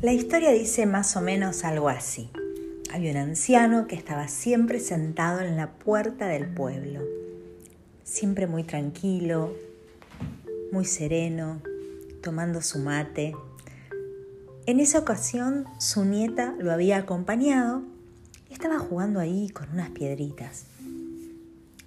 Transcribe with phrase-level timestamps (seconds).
[0.00, 2.30] La historia dice más o menos algo así.
[2.94, 7.00] Había un anciano que estaba siempre sentado en la puerta del pueblo,
[8.04, 9.52] siempre muy tranquilo,
[10.70, 11.60] muy sereno,
[12.22, 13.34] tomando su mate.
[14.66, 17.82] En esa ocasión su nieta lo había acompañado
[18.48, 20.66] y estaba jugando ahí con unas piedritas.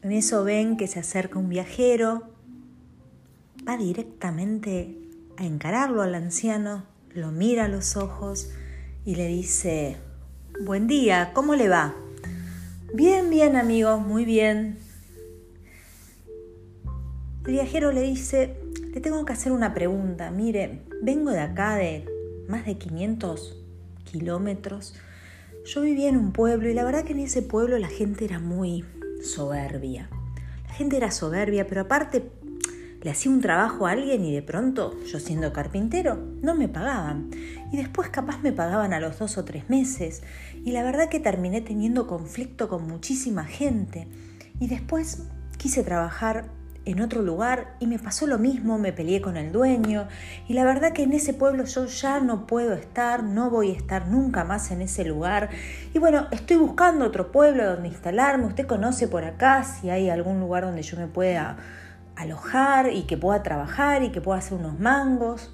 [0.01, 2.23] En eso ven que se acerca un viajero,
[3.65, 4.97] va directamente
[5.37, 8.49] a encararlo al anciano, lo mira a los ojos
[9.05, 9.97] y le dice,
[10.63, 11.95] buen día, ¿cómo le va?
[12.93, 14.77] Bien, bien amigo, muy bien.
[17.45, 18.55] El viajero le dice,
[18.93, 22.05] le tengo que hacer una pregunta, mire, vengo de acá de
[22.47, 23.57] más de 500
[24.03, 24.93] kilómetros.
[25.65, 28.39] Yo vivía en un pueblo y la verdad que en ese pueblo la gente era
[28.39, 28.85] muy
[29.23, 30.09] soberbia.
[30.67, 32.31] La gente era soberbia, pero aparte
[33.01, 37.31] le hacía un trabajo a alguien y de pronto, yo siendo carpintero, no me pagaban.
[37.71, 40.21] Y después capaz me pagaban a los dos o tres meses.
[40.63, 44.07] Y la verdad que terminé teniendo conflicto con muchísima gente.
[44.59, 45.23] Y después
[45.57, 46.49] quise trabajar
[46.85, 50.07] en otro lugar y me pasó lo mismo, me peleé con el dueño
[50.47, 53.77] y la verdad que en ese pueblo yo ya no puedo estar, no voy a
[53.77, 55.49] estar nunca más en ese lugar
[55.93, 60.39] y bueno, estoy buscando otro pueblo donde instalarme, usted conoce por acá si hay algún
[60.39, 61.57] lugar donde yo me pueda
[62.21, 65.53] alojar y que pueda trabajar y que pueda hacer unos mangos.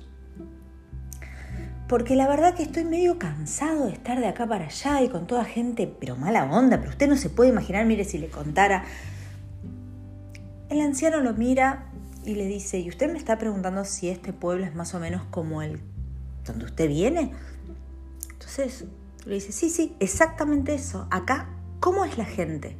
[1.88, 5.26] Porque la verdad que estoy medio cansado de estar de acá para allá y con
[5.26, 8.84] toda gente, pero mala onda, pero usted no se puede imaginar, mire si le contara
[10.70, 11.86] el anciano lo mira
[12.26, 15.24] y le dice, ¿y usted me está preguntando si este pueblo es más o menos
[15.32, 15.80] como el
[16.46, 17.32] donde usted viene?
[18.34, 18.86] Entonces
[19.26, 21.08] le dice, sí, sí, exactamente eso.
[21.10, 22.76] Acá, ¿cómo es la gente?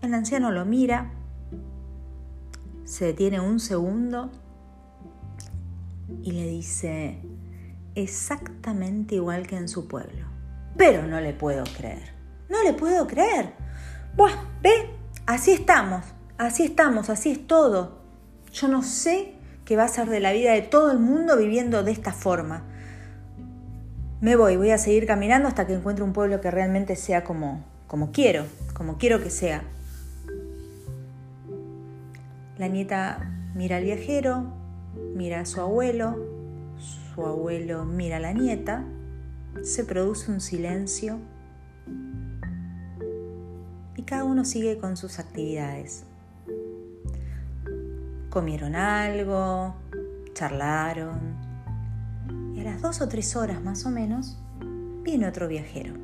[0.00, 1.10] El anciano lo mira,
[2.90, 4.32] se detiene un segundo
[6.24, 7.20] y le dice,
[7.94, 10.26] exactamente igual que en su pueblo.
[10.76, 12.12] Pero no le puedo creer.
[12.48, 13.52] No le puedo creer.
[14.16, 14.90] Buah, ve,
[15.24, 16.04] así estamos.
[16.36, 18.00] Así estamos, así es todo.
[18.52, 19.34] Yo no sé
[19.64, 22.64] qué va a ser de la vida de todo el mundo viviendo de esta forma.
[24.20, 27.64] Me voy, voy a seguir caminando hasta que encuentre un pueblo que realmente sea como,
[27.86, 29.62] como quiero, como quiero que sea.
[32.60, 34.52] La nieta mira al viajero,
[35.14, 36.14] mira a su abuelo,
[36.76, 38.84] su abuelo mira a la nieta,
[39.62, 41.18] se produce un silencio
[43.96, 46.04] y cada uno sigue con sus actividades
[48.30, 49.74] comieron algo,
[50.32, 51.34] charlaron.
[52.54, 54.38] Y a las dos o tres horas más o menos,
[55.02, 55.94] viene otro viajero.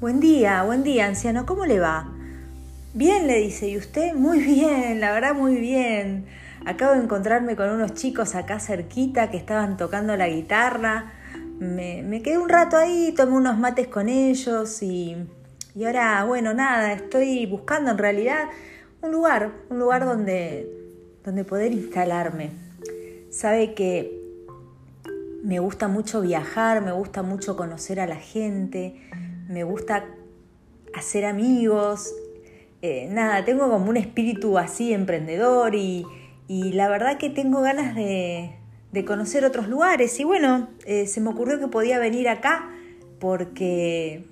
[0.00, 2.13] Buen día, buen día, anciano, ¿cómo le va?
[2.96, 4.14] Bien, le dice, ¿y usted?
[4.14, 6.26] Muy bien, la verdad muy bien.
[6.64, 11.12] Acabo de encontrarme con unos chicos acá cerquita que estaban tocando la guitarra.
[11.58, 15.16] Me, me quedé un rato ahí, tomé unos mates con ellos y,
[15.74, 18.44] y ahora, bueno, nada, estoy buscando en realidad
[19.02, 20.70] un lugar, un lugar donde,
[21.24, 22.52] donde poder instalarme.
[23.28, 24.20] Sabe que
[25.42, 29.00] me gusta mucho viajar, me gusta mucho conocer a la gente,
[29.48, 30.04] me gusta
[30.94, 32.14] hacer amigos.
[32.86, 36.04] Eh, nada, tengo como un espíritu así emprendedor y,
[36.48, 38.58] la verdad que tengo ganas de,
[39.06, 40.20] conocer otros lugares.
[40.20, 42.70] Y bueno, eh, se me ocurrió que podía venir acá
[43.20, 44.26] porque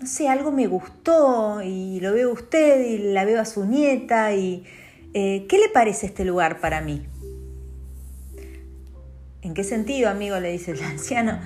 [0.00, 3.64] no sé, algo me gustó y lo veo a usted y la veo a su
[3.64, 4.64] nieta y
[5.14, 7.06] eh, ¿qué le parece este lugar para mí?
[9.42, 10.40] ¿En qué sentido, amigo?
[10.40, 11.38] le dice el anciano.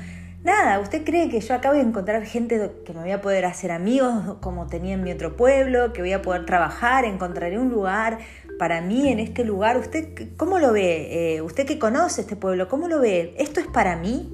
[0.44, 3.72] Nada, ¿usted cree que yo acabo de encontrar gente que me voy a poder hacer
[3.72, 8.18] amigos como tenía en mi otro pueblo, que voy a poder trabajar, encontraré un lugar
[8.58, 9.78] para mí en este lugar?
[9.78, 11.36] ¿Usted cómo lo ve?
[11.36, 13.34] Eh, ¿Usted que conoce este pueblo, cómo lo ve?
[13.38, 14.30] ¿Esto es para mí?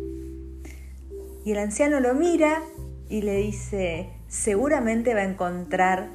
[1.45, 2.61] Y el anciano lo mira
[3.09, 6.09] y le dice, seguramente va a encontrar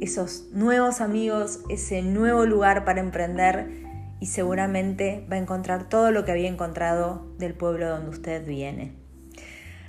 [0.00, 3.68] esos nuevos amigos, ese nuevo lugar para emprender
[4.18, 9.03] y seguramente va a encontrar todo lo que había encontrado del pueblo donde usted viene.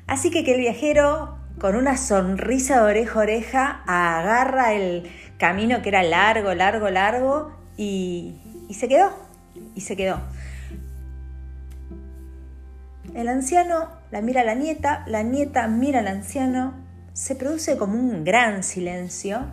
[0.07, 5.81] Así que que el viajero, con una sonrisa de oreja a oreja, agarra el camino
[5.81, 8.35] que era largo, largo, largo y,
[8.69, 9.11] y se quedó,
[9.73, 10.19] y se quedó.
[13.13, 16.73] El anciano la mira a la nieta, la nieta mira al anciano,
[17.13, 19.45] se produce como un gran silencio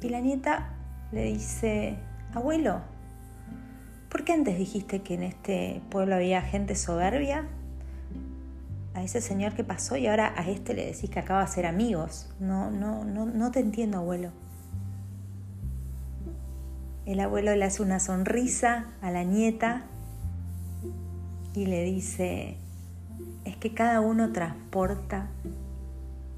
[0.00, 0.70] y la nieta
[1.12, 1.96] le dice,
[2.32, 2.80] abuelo,
[4.08, 7.46] ¿por qué antes dijiste que en este pueblo había gente soberbia?
[8.98, 11.66] A ese señor que pasó y ahora a este le decís que acaba de ser
[11.66, 12.28] amigos.
[12.40, 14.32] No, no, no, no te entiendo, abuelo.
[17.06, 19.84] El abuelo le hace una sonrisa a la nieta
[21.54, 22.56] y le dice,
[23.44, 25.30] es que cada uno transporta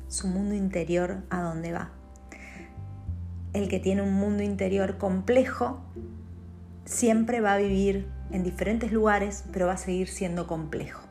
[0.09, 1.93] su mundo interior a donde va.
[3.55, 5.81] El que tiene un mundo interior complejo
[6.85, 11.10] siempre va a vivir en diferentes lugares, pero va a seguir siendo complejo.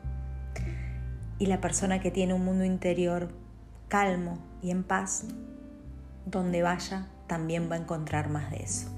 [1.40, 3.30] Y la persona que tiene un mundo interior
[3.88, 5.24] calmo y en paz,
[6.26, 8.88] donde vaya, también va a encontrar más de eso.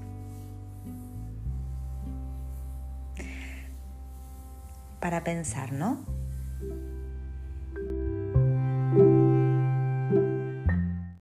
[4.99, 6.05] Para pensar, ¿no?